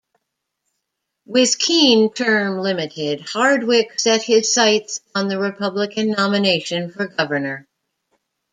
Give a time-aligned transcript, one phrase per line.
[1.27, 7.67] With Kean term-limited, Hardwick set his sights on the Republican nomination for Governor.